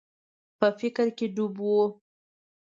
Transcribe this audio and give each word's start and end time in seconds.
په 0.59 0.67
فکر 0.79 1.07
کي 1.17 1.25
ډوب 1.35 1.55
و. 1.61 1.67